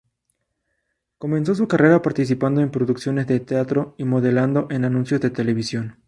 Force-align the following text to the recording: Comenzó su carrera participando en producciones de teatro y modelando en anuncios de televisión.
Comenzó 1.19 1.53
su 1.53 1.67
carrera 1.67 2.01
participando 2.01 2.61
en 2.61 2.71
producciones 2.71 3.27
de 3.27 3.39
teatro 3.39 3.93
y 3.99 4.03
modelando 4.05 4.67
en 4.71 4.83
anuncios 4.85 5.21
de 5.21 5.29
televisión. 5.29 5.97